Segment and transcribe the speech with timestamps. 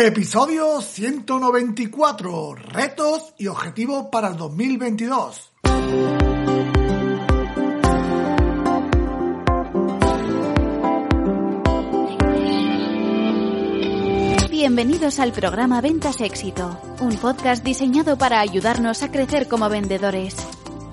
[0.00, 2.54] Episodio 194.
[2.54, 5.50] Retos y objetivos para el 2022.
[14.48, 20.36] Bienvenidos al programa Ventas Éxito, un podcast diseñado para ayudarnos a crecer como vendedores.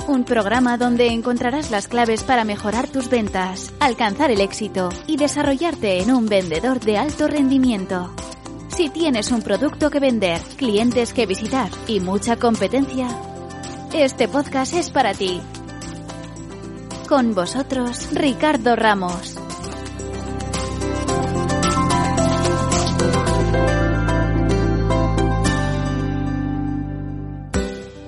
[0.07, 6.01] Un programa donde encontrarás las claves para mejorar tus ventas, alcanzar el éxito y desarrollarte
[6.01, 8.11] en un vendedor de alto rendimiento.
[8.75, 13.07] Si tienes un producto que vender, clientes que visitar y mucha competencia,
[13.93, 15.41] este podcast es para ti.
[17.07, 19.37] Con vosotros, Ricardo Ramos.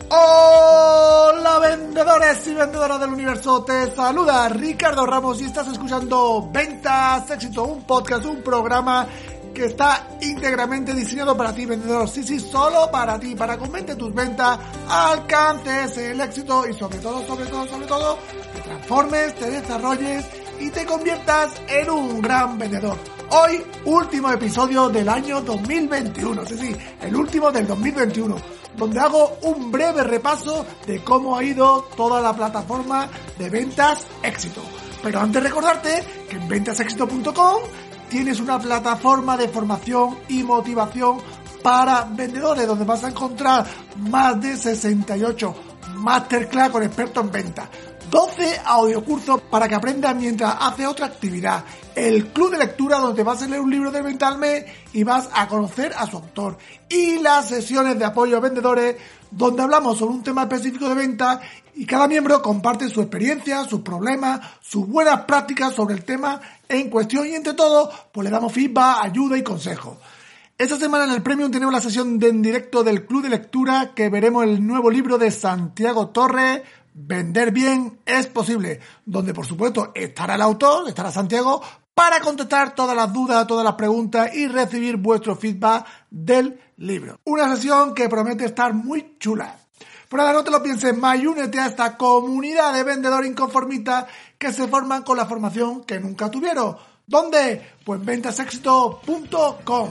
[0.10, 7.64] Hola vendedores y vendedoras del universo, te saluda Ricardo Ramos y estás escuchando Ventas Éxito,
[7.64, 9.08] un podcast, un programa
[9.58, 12.08] que está íntegramente diseñado para ti, vendedor.
[12.08, 17.00] Sí, sí, solo para ti, para que aumente tus ventas, alcances el éxito y sobre
[17.00, 18.20] todo, sobre todo, sobre todo,
[18.54, 20.26] te transformes, te desarrolles
[20.60, 22.98] y te conviertas en un gran vendedor.
[23.32, 28.36] Hoy, último episodio del año 2021, sí, sí, el último del 2021,
[28.78, 34.62] donde hago un breve repaso de cómo ha ido toda la plataforma de ventas éxito.
[35.02, 37.62] Pero antes recordarte que en ventasexito.com
[38.10, 41.18] tienes una plataforma de formación y motivación
[41.62, 43.66] para vendedores donde vas a encontrar
[44.10, 45.56] más de 68
[45.96, 47.70] masterclass con expertos en venta.
[48.10, 51.66] 12 audiocursos para que aprendas mientras haces otra actividad.
[51.94, 55.04] El club de lectura donde vas a leer un libro de venta al mes y
[55.04, 56.58] vas a conocer a su autor.
[56.88, 58.96] Y las sesiones de apoyo a vendedores
[59.30, 61.42] donde hablamos sobre un tema específico de venta
[61.76, 66.90] y cada miembro comparte su experiencia, sus problemas, sus buenas prácticas sobre el tema en
[66.90, 69.98] cuestión y entre todos pues le damos feedback, ayuda y consejo.
[70.58, 73.92] Esta semana en el Premium tenemos la sesión de en directo del Club de Lectura
[73.96, 76.62] que veremos el nuevo libro de Santiago Torres,
[77.00, 81.62] Vender bien es posible, donde por supuesto estará el autor, estará Santiago,
[81.94, 87.20] para contestar todas las dudas, todas las preguntas y recibir vuestro feedback del libro.
[87.24, 89.60] Una sesión que promete estar muy chula.
[90.10, 94.06] Por ahora no te lo pienses más y únete a esta comunidad de vendedores inconformistas
[94.38, 96.78] que se forman con la formación que nunca tuvieron.
[97.06, 97.74] ¿Dónde?
[97.86, 99.90] Pues ventasexito.com.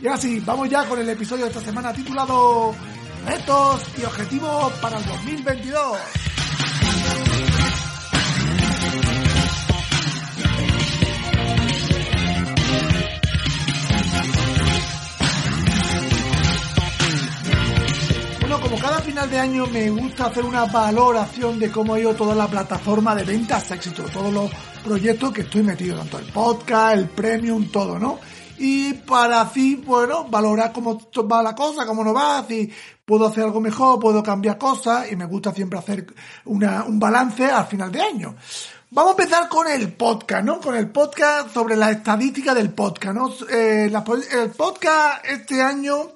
[0.00, 2.74] Y ahora sí, vamos ya con el episodio de esta semana titulado
[3.26, 5.98] Retos y objetivos para el 2022.
[19.06, 23.14] Final de año me gusta hacer una valoración de cómo ha ido toda la plataforma
[23.14, 24.50] de ventas éxito, todos los
[24.82, 28.18] proyectos que estoy metido, tanto el podcast, el premium, todo, ¿no?
[28.58, 31.00] Y para así, bueno, valorar cómo
[31.30, 32.68] va la cosa, cómo no va, si
[33.04, 36.04] puedo hacer algo mejor, puedo cambiar cosas, y me gusta siempre hacer
[36.46, 38.34] una, un balance al final de año.
[38.90, 40.60] Vamos a empezar con el podcast, ¿no?
[40.60, 43.30] Con el podcast sobre la estadística del podcast, ¿no?
[43.50, 46.15] Eh, el podcast este año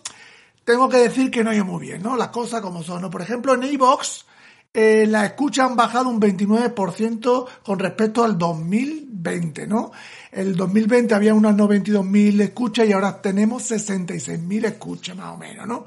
[0.65, 2.17] tengo que decir que no ido muy bien, ¿no?
[2.17, 3.11] Las cosas como son, ¿no?
[3.11, 4.25] Por ejemplo, en iVoox
[4.73, 9.91] eh, la escucha han bajado un 29% con respecto al 2020, ¿no?
[10.31, 15.87] El 2020 había unas 92.000 escuchas y ahora tenemos 66.000 escuchas más o menos, ¿no?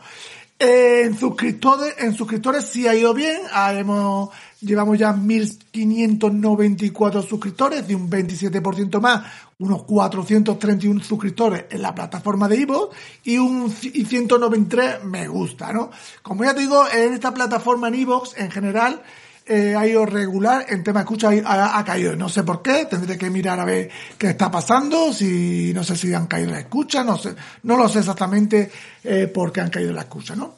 [0.65, 3.41] En suscriptores, en suscriptores sí ha ido bien,
[3.71, 4.29] hemos,
[4.61, 9.25] llevamos ya 1.594 suscriptores, de un 27% más,
[9.59, 12.91] unos 431 suscriptores en la plataforma de Ivo
[13.25, 15.91] y un y 193 me gusta, ¿no?
[16.21, 19.01] Como ya te digo, en esta plataforma en Ivox en general
[19.45, 22.85] eh, ha ido regular, en tema de escucha ha, ha, caído, no sé por qué,
[22.85, 26.59] tendré que mirar a ver qué está pasando, si no sé si han caído la
[26.59, 28.71] escucha, no sé, no lo sé exactamente
[29.03, 30.55] eh, por qué han caído la escucha, ¿no?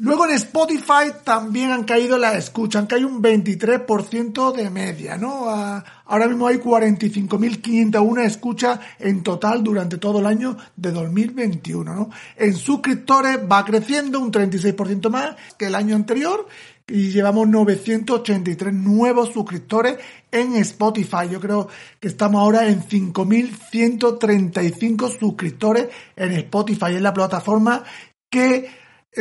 [0.00, 5.48] Luego en Spotify también han caído la escucha, han caído un 23% de media, ¿no?
[5.48, 12.10] Ahora mismo hay 45.501 escuchas en total durante todo el año de 2021, ¿no?
[12.36, 16.46] En suscriptores va creciendo un 36% más que el año anterior
[16.88, 19.98] y llevamos 983 nuevos suscriptores
[20.32, 21.28] en Spotify.
[21.30, 21.68] Yo creo
[22.00, 26.94] que estamos ahora en 5.135 suscriptores en Spotify.
[26.94, 27.84] Es la plataforma
[28.30, 28.70] que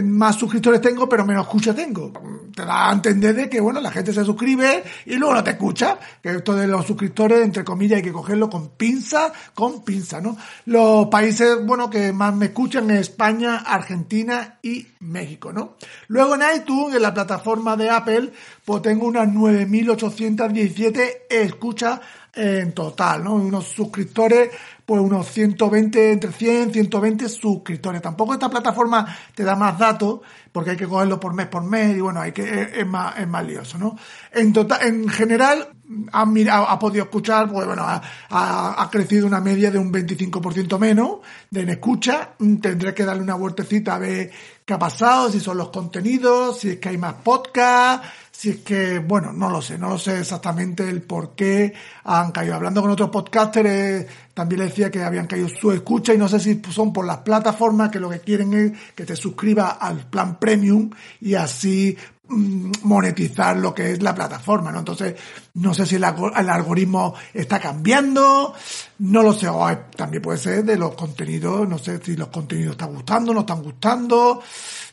[0.04, 2.12] más suscriptores tengo, pero menos escucha tengo.
[2.54, 5.51] Te da a entender de que, bueno, la gente se suscribe y luego no te
[5.51, 5.98] escucha.
[6.22, 10.38] Que esto de los suscriptores, entre comillas, hay que cogerlo con pinza, con pinza, ¿no?
[10.66, 15.78] Los países, bueno, que más me escuchan es España, Argentina y México, ¿no?
[16.07, 18.31] Luego en iTunes, en la plataforma de Apple,
[18.66, 22.00] pues tengo unas 9.817 escuchas
[22.33, 23.33] en total, ¿no?
[23.36, 24.50] Unos suscriptores
[24.88, 28.01] pues unos 120, entre 100, 120 suscriptores.
[28.01, 29.06] Tampoco esta plataforma
[29.36, 30.22] te da más datos,
[30.54, 33.28] porque hay que cogerlo por mes por mes, y bueno, hay que, es, más, es
[33.28, 33.98] más lioso, ¿no?
[34.31, 35.68] En total, en general,
[36.13, 36.22] ha,
[36.72, 41.18] ha podido escuchar, pues bueno, ha, ha, crecido una media de un 25% menos
[41.50, 42.30] de en escucha.
[42.38, 44.31] Tendré que darle una vueltecita a ver
[44.68, 48.58] qué ha pasado, si son los contenidos, si es que hay más podcast, si es
[48.58, 51.74] que, bueno, no lo sé, no lo sé exactamente el por qué
[52.04, 52.56] han caído.
[52.56, 56.28] Hablando con otros podcasters, eh, también le decía que habían caído su escucha y no
[56.28, 60.06] sé si son por las plataformas que lo que quieren es que te suscribas al
[60.10, 60.90] plan premium
[61.22, 61.98] y así
[62.30, 64.80] monetizar lo que es la plataforma, ¿no?
[64.80, 65.16] Entonces,
[65.56, 68.54] no sé si el, algoritmo está cambiando,
[69.00, 69.66] no lo sé, o
[69.96, 73.64] también puede ser de los contenidos, no sé si los contenidos están gustando, no están
[73.64, 74.42] gustando,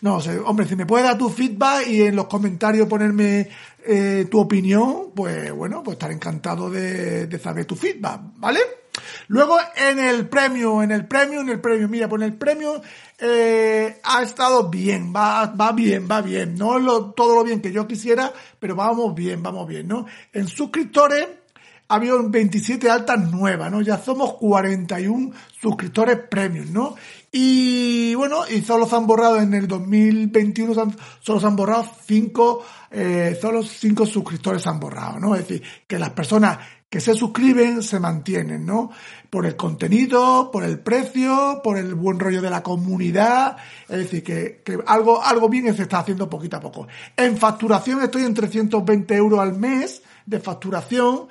[0.02, 3.48] no sé, hombre, si me puedes dar tu feedback y en los comentarios ponerme
[3.84, 8.60] eh, tu opinión, pues bueno, pues estaré encantado de, de saber tu feedback, ¿vale?
[9.28, 12.80] Luego en el premio, en el premio, en el premio, mira, pues en el premio
[13.18, 16.54] eh, ha estado bien, va, va bien, va bien.
[16.54, 20.06] No todo lo bien que yo quisiera, pero vamos bien, vamos bien, ¿no?
[20.32, 21.26] En suscriptores
[21.88, 23.82] ha habido 27 altas nuevas, ¿no?
[23.82, 26.96] Ya somos 41 suscriptores premium, ¿no?
[27.36, 30.72] Y bueno, y solo se han borrado en el 2021,
[31.20, 35.34] solo se han borrado 5, eh, solo 5 suscriptores se han borrado, ¿no?
[35.34, 38.92] Es decir, que las personas que se suscriben se mantienen, ¿no?
[39.30, 43.56] Por el contenido, por el precio, por el buen rollo de la comunidad,
[43.88, 46.86] es decir, que, algo, algo bien se está haciendo poquito a poco.
[47.16, 51.26] En facturación estoy en 320 euros al mes de facturación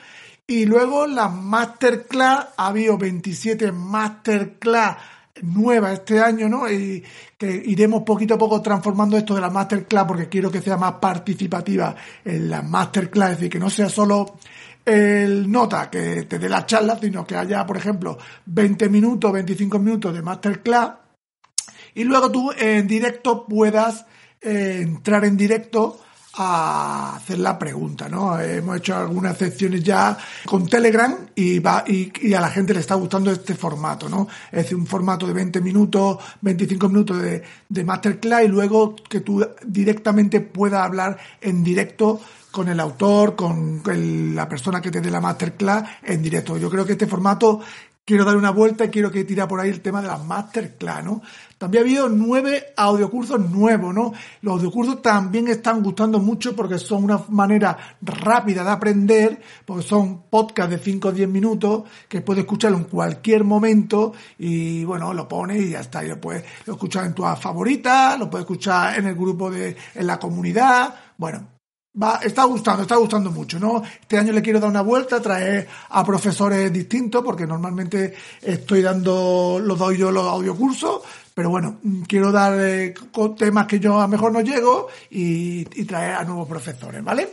[0.46, 4.98] y luego la masterclass, ha habido 27 masterclass
[5.41, 6.69] nueva este año, ¿no?
[6.69, 7.03] Y
[7.38, 10.94] que iremos poquito a poco transformando esto de la masterclass porque quiero que sea más
[10.94, 14.38] participativa en la masterclass, es decir, que no sea solo
[14.85, 19.80] el nota que te dé la charla, sino que haya, por ejemplo, 20 minutos, 25
[19.80, 20.91] minutos de masterclass
[21.95, 24.06] y luego tú en directo puedas
[24.41, 26.00] eh, entrar en directo
[26.35, 28.39] a hacer la pregunta, ¿no?
[28.39, 32.95] Hemos hecho algunas secciones ya con Telegram y va y, a la gente le está
[32.95, 34.27] gustando este formato, ¿no?
[34.51, 40.41] Es un formato de 20 minutos, 25 minutos de masterclass y luego que tú directamente
[40.41, 42.19] puedas hablar en directo
[42.53, 43.81] con el autor, con
[44.35, 46.56] la persona que te dé la masterclass en directo.
[46.56, 47.62] Yo creo que este formato
[48.06, 51.04] quiero dar una vuelta y quiero que tira por ahí el tema de la masterclass,
[51.04, 51.22] ¿no?
[51.58, 54.12] También ha habido nueve audiocursos nuevos, ¿no?
[54.42, 60.24] Los audiocursos también están gustando mucho porque son una manera rápida de aprender, porque son
[60.24, 65.28] podcasts de 5 o 10 minutos que puedes escucharlo en cualquier momento y bueno, lo
[65.28, 66.04] pones y ya está.
[66.04, 70.08] Y después lo escuchas en tu favorita, lo puedes escuchar en el grupo de, en
[70.08, 70.94] la comunidad.
[71.18, 71.48] Bueno,
[72.01, 73.84] Va, está gustando, está gustando mucho, ¿no?
[73.84, 79.60] Este año le quiero dar una vuelta, traer a profesores distintos, porque normalmente estoy dando,
[79.63, 81.01] los doy yo los audiocursos,
[81.36, 82.95] pero bueno, quiero dar eh,
[83.38, 87.30] temas que yo a mejor no llego y traer a nuevos profesores, ¿vale?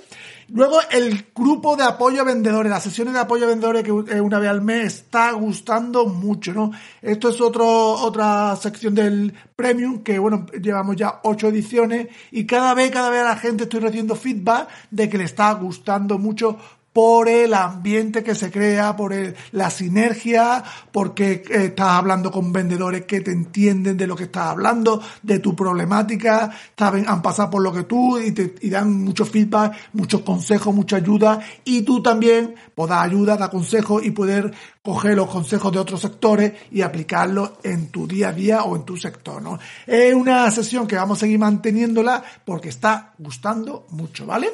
[0.53, 4.39] Luego el grupo de apoyo a vendedores, las sesiones de apoyo a vendedores que una
[4.41, 6.73] vez al mes está gustando mucho, ¿no?
[7.01, 12.75] Esto es otro, otra sección del premium que, bueno, llevamos ya ocho ediciones y cada
[12.75, 16.59] vez, cada vez a la gente estoy recibiendo feedback de que le está gustando mucho
[16.93, 19.15] por el ambiente que se crea, por
[19.53, 24.49] la sinergia, porque eh, estás hablando con vendedores que te entienden de lo que estás
[24.49, 29.25] hablando, de tu problemática, saben, han pasado por lo que tú y te dan mucho
[29.25, 35.15] feedback, muchos consejos, mucha ayuda y tú también puedas ayuda, da consejos y poder coger
[35.15, 38.97] los consejos de otros sectores y aplicarlos en tu día a día o en tu
[38.97, 39.59] sector, ¿no?
[39.87, 44.49] Es una sesión que vamos a seguir manteniéndola porque está gustando mucho, ¿vale?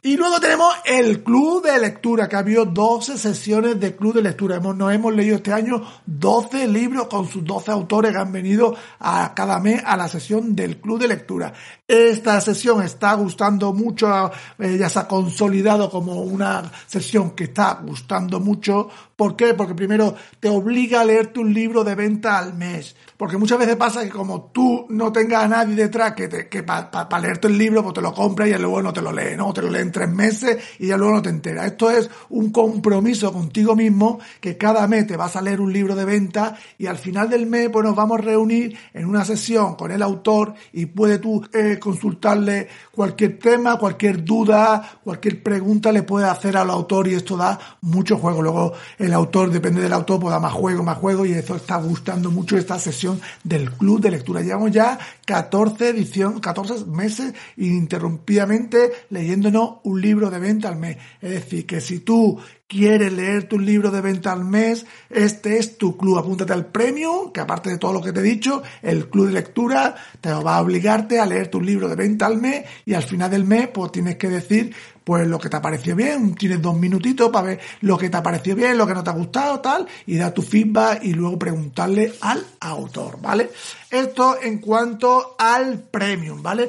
[0.00, 4.22] Y luego tenemos el club de lectura, que ha habido 12 sesiones de club de
[4.22, 4.56] lectura.
[4.56, 8.76] Hemos, nos hemos leído este año 12 libros con sus 12 autores que han venido
[9.00, 11.52] a cada mes a la sesión del club de lectura.
[11.88, 17.80] Esta sesión está gustando mucho, eh, ya se ha consolidado como una sesión que está
[17.82, 18.88] gustando mucho.
[19.16, 19.54] ¿Por qué?
[19.54, 22.94] Porque primero te obliga a leerte un libro de venta al mes.
[23.16, 27.18] Porque muchas veces pasa que como tú no tengas a nadie detrás que, que para
[27.20, 29.52] leerte el libro, pues te lo compras y luego no te lo lee, ¿no?
[29.52, 31.66] Te lo lee tres meses y ya luego no te enteras.
[31.66, 35.94] Esto es un compromiso contigo mismo que cada mes te vas a leer un libro
[35.94, 39.74] de venta y al final del mes pues nos vamos a reunir en una sesión
[39.74, 46.02] con el autor y puede tú eh, consultarle cualquier tema, cualquier duda, cualquier pregunta le
[46.02, 48.42] puedes hacer al autor y esto da mucho juego.
[48.42, 51.76] Luego el autor, depende del autor, pues da más juego, más juego y eso está
[51.76, 54.42] gustando mucho esta sesión del club de lectura.
[54.42, 60.96] Llevamos ya 14 ediciones, 14 meses ininterrumpidamente leyéndonos un libro de venta al mes.
[61.20, 65.78] Es decir, que si tú quieres leer tu libro de venta al mes, este es
[65.78, 66.18] tu club.
[66.18, 69.32] Apúntate al premium, que aparte de todo lo que te he dicho, el club de
[69.32, 73.02] lectura te va a obligarte a leer tu libro de venta al mes y al
[73.02, 76.60] final del mes pues tienes que decir pues lo que te ha parecido bien, tienes
[76.60, 79.14] dos minutitos para ver lo que te ha parecido bien, lo que no te ha
[79.14, 83.48] gustado, tal, y dar tu feedback y luego preguntarle al autor, ¿vale?
[83.90, 86.68] Esto en cuanto al premium, ¿vale?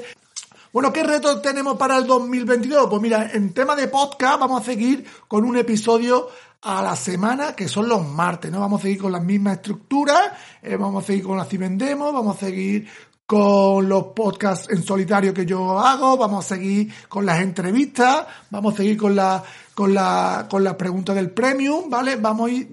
[0.71, 2.89] Bueno, ¿qué retos tenemos para el 2022?
[2.91, 6.27] Pues mira, en tema de podcast vamos a seguir con un episodio
[6.61, 8.59] a la semana, que son los martes, ¿no?
[8.59, 10.19] Vamos a seguir con las mismas estructuras,
[10.61, 12.87] eh, vamos a seguir con la Cibendemo, vamos a seguir
[13.25, 18.75] con los podcasts en solitario que yo hago, vamos a seguir con las entrevistas, vamos
[18.75, 22.17] a seguir con la, con la, con las preguntas del premium, ¿vale?
[22.17, 22.69] Vamos a ir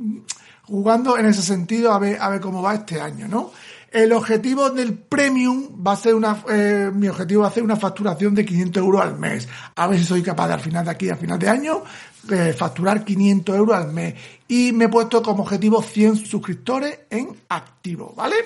[0.64, 3.52] jugando en ese sentido a ver, a ver cómo va este año, ¿no?
[3.96, 7.76] El objetivo del premium va a ser una, eh, mi objetivo va a ser una
[7.76, 9.48] facturación de 500 euros al mes.
[9.74, 11.82] A ver si soy capaz de al final de aquí, al final de año,
[12.30, 14.14] eh, facturar 500 euros al mes.
[14.48, 18.36] Y me he puesto como objetivo 100 suscriptores en activo, ¿vale?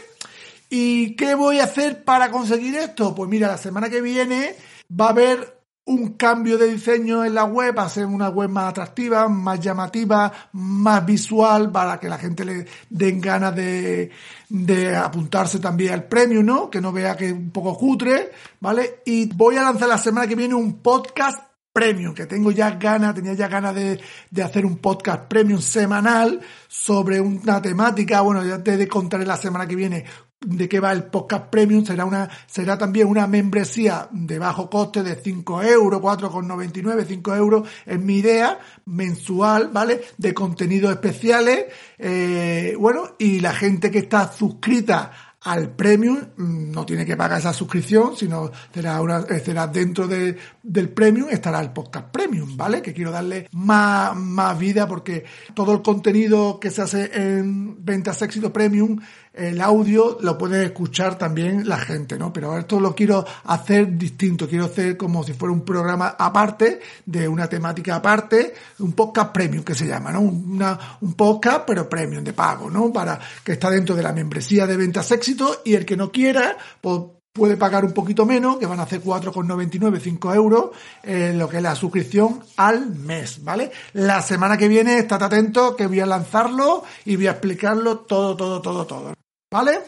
[0.69, 3.13] ¿Y qué voy a hacer para conseguir esto?
[3.13, 4.55] Pues mira, la semana que viene
[4.89, 8.71] va a haber un cambio de diseño en la web, a ser una web más
[8.71, 14.11] atractiva, más llamativa, más visual, para que la gente le den ganas de,
[14.49, 16.71] de apuntarse también al premio, ¿no?
[16.71, 19.01] Que no vea que es un poco cutre, ¿vale?
[19.05, 23.15] Y voy a lanzar la semana que viene un podcast premium, que tengo ya ganas,
[23.15, 28.63] tenía ya ganas de, de, hacer un podcast premium semanal sobre una temática, bueno, ya
[28.63, 30.05] te contaré la semana que viene
[30.41, 35.03] de qué va el podcast premium será una será también una membresía de bajo coste
[35.03, 41.67] de 5 euros 4,99 5 euros es mi idea mensual vale de contenidos especiales
[41.99, 47.39] eh, bueno y la gente que está suscrita al premium mm, no tiene que pagar
[47.39, 52.57] esa suscripción, sino será, una, eh, será dentro de, del premium estará el podcast premium,
[52.57, 52.83] ¿vale?
[52.83, 58.21] Que quiero darle más, más vida porque todo el contenido que se hace en Ventas
[58.23, 58.99] Éxito Premium
[59.33, 62.33] el audio lo puede escuchar también la gente, ¿no?
[62.33, 67.29] Pero esto lo quiero hacer distinto, quiero hacer como si fuera un programa aparte, de
[67.29, 70.21] una temática aparte, un podcast premium que se llama, ¿no?
[70.21, 72.93] Una, un podcast pero premium de pago, ¿no?
[72.93, 75.30] Para que está dentro de la membresía de ventas éxito
[75.65, 77.01] y el que no quiera, pues
[77.33, 80.71] puede pagar un poquito menos, que van a hacer 4,99, 5 euros,
[81.03, 83.71] en lo que es la suscripción al mes, ¿vale?
[83.93, 88.37] La semana que viene, estate atento que voy a lanzarlo y voy a explicarlo todo,
[88.37, 89.20] todo, todo, todo.
[89.53, 89.81] ¿Vale?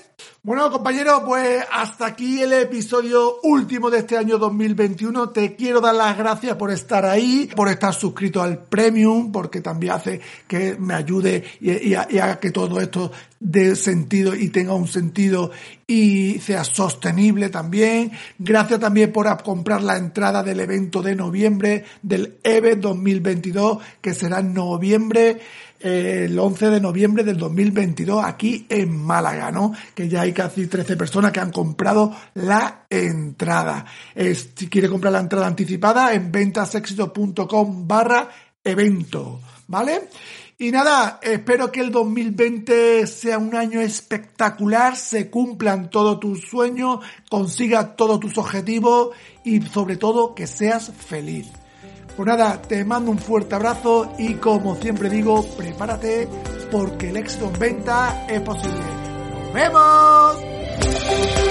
[0.42, 5.30] Bueno, compañeros, pues hasta aquí el episodio último de este año 2021.
[5.30, 9.92] Te quiero dar las gracias por estar ahí, por estar suscrito al Premium, porque también
[9.92, 15.52] hace que me ayude y, haga que todo esto dé sentido y tenga un sentido
[15.86, 18.10] y sea sostenible también.
[18.40, 24.40] Gracias también por comprar la entrada del evento de noviembre del EVE 2022, que será
[24.40, 25.40] en noviembre
[25.82, 29.72] el 11 de noviembre del 2022 aquí en Málaga, ¿no?
[29.94, 33.84] Que ya hay casi 13 personas que han comprado la entrada.
[34.14, 38.28] si quiere comprar la entrada anticipada en ventasexito.com barra
[38.64, 40.08] evento, ¿vale?
[40.58, 47.00] Y nada, espero que el 2020 sea un año espectacular, se cumplan todos tus sueños,
[47.28, 49.08] consigas todos tus objetivos
[49.44, 51.48] y sobre todo que seas feliz.
[52.16, 56.28] Pues nada, te mando un fuerte abrazo y como siempre digo, prepárate
[56.70, 58.84] porque el éxito en venta es posible.
[59.44, 61.41] ¡Nos vemos!